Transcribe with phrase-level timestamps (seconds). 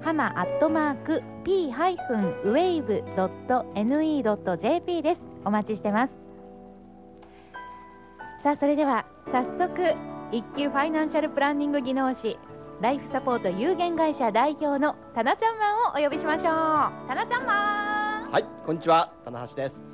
[0.00, 3.00] ハマアットマーク p-wave.ne.jp
[5.00, 5.22] です。
[5.46, 6.14] お待ちしてます。
[8.42, 9.94] さあそれでは早速
[10.30, 12.38] 一級ファイナンシャルプランニング技能士
[12.82, 16.52] ライフサポート有限会社代表のタナちゃんマンをお呼びしましょう。
[17.08, 18.30] タナちゃんマン。
[18.30, 19.10] はいこんにちは。
[19.24, 19.86] 棚橋です。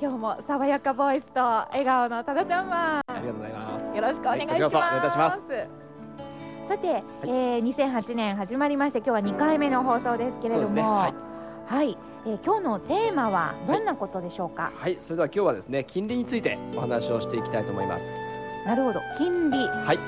[0.00, 2.98] 今日も爽やかボイスと笑顔のタナちゃんマン。
[2.98, 3.96] ありがとうございます。
[3.96, 4.74] よろしくお願いします。
[4.74, 5.89] はお願いいたします
[6.70, 10.82] さて、えー、2008年始まりまして今日は2回目の放送ですけれども、ね。
[10.82, 11.14] はい。
[11.66, 14.70] はい、えー今日のテーマはどんなことでしょうか？
[14.76, 14.94] はい。
[15.00, 18.06] それでは今日はですね金利についてお話をしていきたいと思います。
[18.66, 19.58] なるほど、金利。
[19.58, 19.98] はい。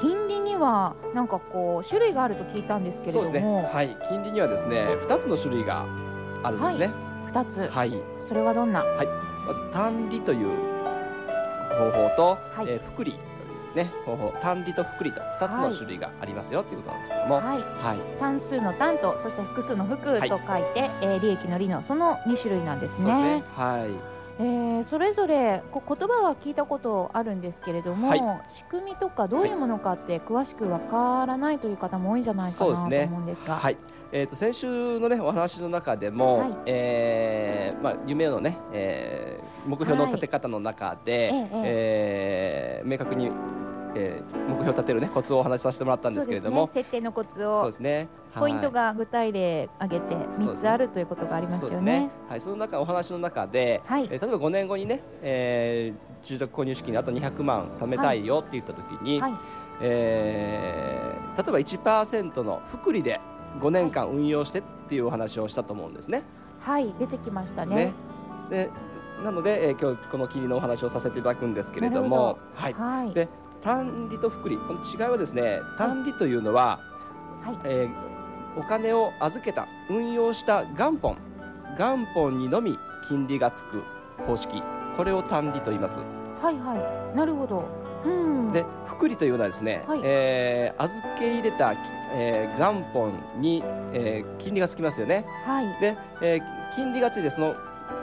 [0.00, 3.50] 金利にはなんかこう種類があると聞いたんですけれどそうですね。
[3.50, 3.96] も、はい。
[4.08, 5.84] 金利にはですね二つの種類が
[6.44, 6.92] あるんですね。
[7.26, 7.92] 二、つ、はい、
[8.28, 8.84] それはどんな？
[8.84, 10.46] まず単利という
[11.76, 12.66] 方法と、はい。
[12.68, 13.18] えー複利
[13.76, 17.34] ね方法単利と複利と二つの種類がありますよということなんですけども。
[17.36, 18.18] はい、はい。
[18.18, 20.28] 単数の単とそして複数の複と書い
[20.74, 23.12] て、えー利益の利のその2種類なんですね。
[23.12, 23.44] ね。
[23.54, 24.16] はい。
[24.38, 28.20] えーそれぞれこう言葉は聞いたことあるんですけれども、はい。
[28.48, 33.76] 仕組みとかどういうものかって詳しくわからないという方も多いんじゃないかなと思うんですが、はい、
[34.12, 36.56] えー、と先週のねお話の中でも、はい。
[36.66, 42.80] えーまあ、夢のね、えー目標の立て方の中で、はいええ。
[42.80, 43.30] えー明確に、
[43.96, 46.66] えー目標を立てるねコツをお話しさせてもらったんですけれども。
[46.66, 48.08] ね、設定のコツそうをですね。
[48.34, 52.10] ポイントはいが具体例挙げて3そうですねつあるということがありますよね。
[52.28, 54.08] はい、その中お話の中で、はい。
[54.10, 59.34] えー例えば5年後にね、えー住宅購入資金あと200万貯めたいよって言った時に、はい、
[59.80, 63.20] えー例えば1%の複利で
[63.60, 66.22] 5年間運用してっていうお話をしたと思うんですね。
[66.60, 67.76] はい、出てきましたね。
[67.76, 67.92] ね。
[68.50, 68.70] で
[69.24, 73.28] なので、えー今日この金利のお話をさせていただくんですけれども、はい、はい、で
[73.66, 76.78] 単利と複利この違いはですね単利というのは、
[77.42, 78.06] はい、えー
[78.58, 81.18] お金を預けた運用した元本
[81.78, 83.82] 元本にのみ金利がつく
[84.26, 84.62] 方式
[84.96, 85.98] これを単利と言います。
[86.40, 87.64] はい、はい、なるほど。
[88.06, 90.00] うん、で複利というのはですね、はい。
[90.04, 91.74] えー預け入れた、
[92.14, 93.62] えー元本に、
[93.92, 95.26] えー金利がつきますよね。
[95.44, 97.54] はい、で、えー金利がついてその、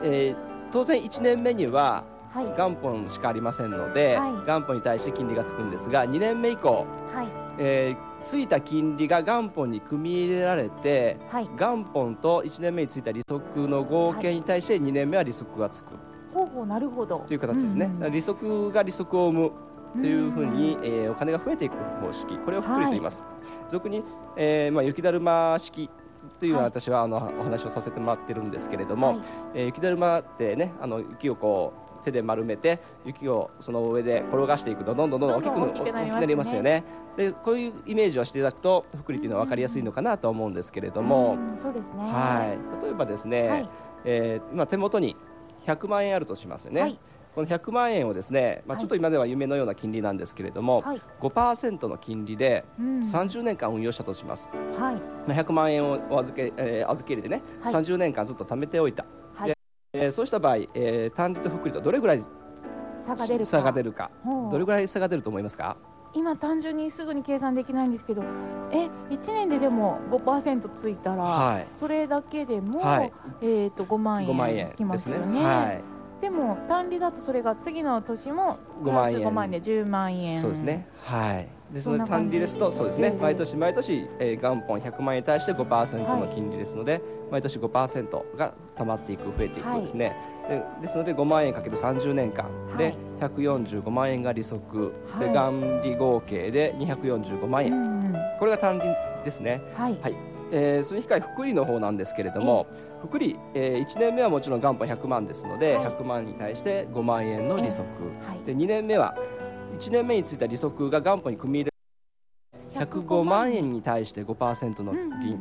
[0.04, 0.36] えー
[0.72, 4.32] 当然1年目にははい、元本しかありませんので、はい。
[4.46, 7.28] 元本に対して金利がつくんですが2年目以降、はい、
[7.60, 15.88] えーついた金利が元本に組み入れられてはい、元本と1年目についた利息の合計に対して2年目は利息がつく。
[16.34, 17.20] ほうほう、なるほど。
[17.28, 19.52] という形ですね、うんうん利息が利息を生む
[20.02, 22.38] というふうに、えーお金が増えていく方式。
[22.40, 23.22] これを複利と言います、
[23.70, 24.04] 俗に、
[24.38, 25.90] えーまあ、雪だるま式
[26.40, 26.72] というのははい。
[26.72, 29.18] 私はあのお話をさせてもらってるんですけれども、はい。
[29.56, 36.84] えー雪だるまってねあの雪をこう手で丸めて雪をその上で転がしていくとどんどんどんどん大きく大きくなりますよね。
[37.18, 42.00] でこういうイメージをしていただくと複利というのは分かりやすいのかなと思うんですけれども、うんそうですね。
[42.00, 43.70] はい、例えばですね、はい。
[44.06, 45.16] えー今手元に
[45.66, 47.00] 100万円あるとしますよね、はい。
[47.36, 48.82] この100万円をですね、まあ、はい。
[48.82, 53.00] ちょっと今では夢のような金利なんですけれども、はい、5%の金利でうん。
[53.00, 57.74] 30年間運用したとします、はい、まあ、100万円をお預け,、えー預け入れてね、はい。
[57.74, 59.06] 30年間ずっと貯めておいた、
[59.96, 62.26] えーそうした場合、えー単利と複利とどれぐらい
[63.06, 63.46] 差が出るか。
[63.46, 64.10] 差が出るか
[64.52, 65.78] どれぐらい差が出ると思いますか？
[66.16, 68.24] 今単純にすぐに計算できないんですけど、
[68.72, 75.44] え、1年ででも5%ついたら、はいそれだけでも、はいえっ、と5万5万円円つきまですすねよね。
[75.46, 75.82] はい
[76.22, 80.40] でも単利だとそれが次の年も5万円プラス5万円で10万円。
[80.42, 80.88] そうですね。
[81.04, 81.48] はい。
[81.74, 83.08] ですので単利ですとそうですね。
[83.08, 90.16] ええ毎年毎年、えー、元本100万円に対して5%の金利ですので、毎年5%が貯まっていく増えていくんですね。
[90.48, 92.46] でですので5万円かける30年間
[92.78, 95.26] で145万円が利息、はい。
[95.26, 97.74] で元利合計で245万円。
[97.74, 98.14] うんうん。
[98.40, 98.86] これが単利
[99.26, 99.62] ですね。
[99.76, 100.16] はい、はい。
[100.52, 102.68] えー、それに控え福利の方なんですけれども、
[103.02, 109.16] 福利、えー、1年目はもちろん元本100万ですので、はい、100万に対して5万円の利息、はい、で2年目は
[109.78, 111.74] 1年目についた利息が元本に組み入れ
[112.86, 114.94] 105万円に対して5%の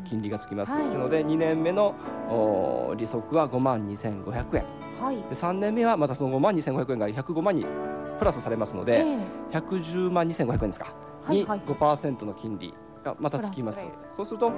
[0.05, 1.95] 金利がつきます、ので2年目の
[2.97, 4.65] 利息は5万2500円、
[5.01, 7.65] はい、で3年目はまたその5万2500円が105万に
[8.19, 10.95] プラスされますので、えー、110万2500円ですか、
[11.29, 14.53] に5%の金利がまたつきます、そうすると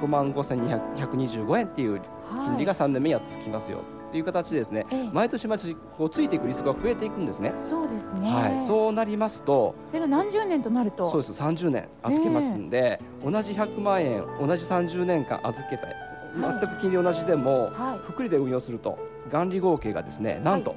[0.00, 2.00] 5万5225円っていう
[2.30, 3.80] 金利が3年目にはつきますよ、
[4.14, 7.52] という形でですね、毎年毎年こうついていくリスクが増えていくんですね。
[7.68, 8.30] そうですね。
[8.30, 11.42] はい、そうなりますと、それが何十年となると、そうです。
[11.42, 15.96] 30年預けますんで、同じ100万円同じ30年間預けたい、
[16.36, 19.00] 全く金利同じでも、はい、福利で運用すると
[19.32, 20.76] 元利合計がですね、なんと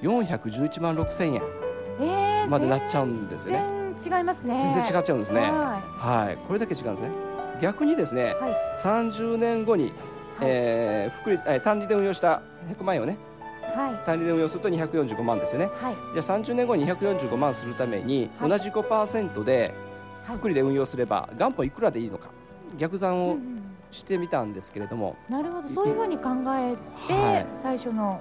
[0.00, 1.42] 411万6千円
[2.48, 3.66] までなっちゃうんですよね。
[4.02, 4.56] 違いますね。
[4.58, 5.42] 全然違っちゃうんですね。
[5.42, 7.10] はい、これだけ違うんですね。
[7.60, 9.92] 逆にですね、はい、30年後に、はい、
[10.40, 13.18] えー、福利、えー、単利で運用した100万円をね、
[13.74, 19.74] はい、単利で運用すると245万ですよね、はい、じゃあ30年後に245万するために、同じ5%で
[20.24, 22.30] 福利で運用すれば元本いくらでいいのか。
[22.78, 23.36] 逆算を
[23.90, 25.68] してみたんですけれども、うんうん、なるほど。
[25.68, 26.74] そういうふうに考え
[27.06, 28.20] て、最初の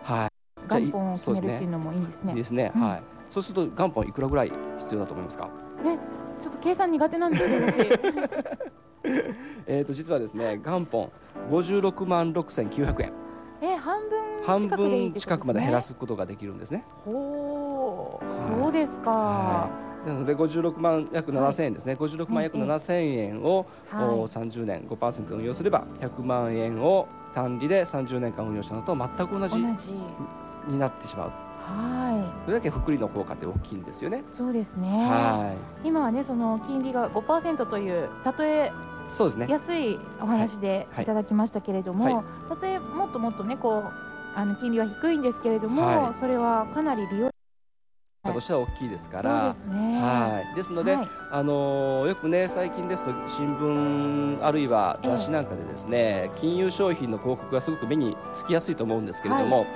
[0.69, 2.31] 元本を決めるっていうのもいいんですね。
[2.33, 3.03] いいですね、うん、はい。
[3.29, 5.49] そうすると元本いくらぐらい必要だと思いますか？
[5.85, 5.97] え
[6.41, 8.11] ちょっと計算苦手なんですけど
[9.67, 11.11] えと実はですね元本
[11.49, 13.13] 56万6900円。
[13.63, 16.83] え半分半分近くまで減らすことができるんですね。
[17.05, 19.11] おそうですか。
[19.11, 19.69] は
[20.05, 20.09] い。
[20.09, 29.57] なので56万約7000円ですね、はい、56万約7000円を、はい、30年5%運用すれば100万円を単利で30年間運用したのと全く同じ。
[30.67, 31.31] になってしまう。
[31.61, 34.23] はい、それだけ福利の効果って大きいんですよね。
[34.31, 34.87] そうですね。
[34.89, 35.53] は
[35.83, 35.87] い。
[35.87, 38.71] 今はねその金利が5%というたとえ
[39.07, 39.47] そうですね。
[39.49, 41.05] 安いお話でい。
[41.05, 42.13] ただきましたけれども、はい。
[42.15, 43.91] はい、たとえもっともっとねこう
[44.35, 47.31] あの金利は低いんですけれども、はい、それはかなり利用
[48.33, 50.55] としては大きいですから、ですね、はい。
[50.55, 56.31] ですので、はい、あのよくね最近ですと新聞あるいは雑誌なんかでですね、え。
[56.35, 59.67] 金融商品の広告がすごく目につきやすいと思うんですけれども、はい、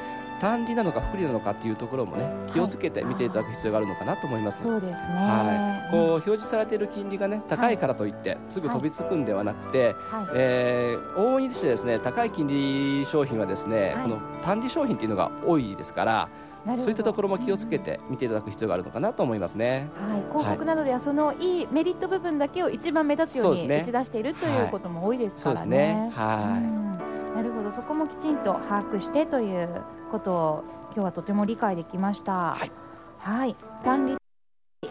[0.46, 4.62] 単利なのか複利なのかっていうところもね気をつけて見ていただく必要があるのかなと思います。
[4.62, 4.96] そうですね。
[4.96, 5.92] はい。
[5.92, 16.30] こう表示されている金利がね高いからといってすぐ飛びつくんではなくて、はい、えー、往々にしてですね高い金利商品はですね、この単利商品っていうのが多いですから。
[16.78, 19.92] そういったところも気をつけて見ていただく必要があるのかなと思いますね。
[19.96, 25.58] はい、広告などではそのいいメリット部分だけを一番目立つように打ち出しているということも多いですからね。
[25.60, 26.12] そうですね。
[26.16, 26.85] はい。
[27.36, 32.54] なるほど、そこもきちんと把握してということを今日はとても理解できました。
[32.54, 32.72] はい。
[33.20, 33.56] はい。
[33.84, 34.16] 単利。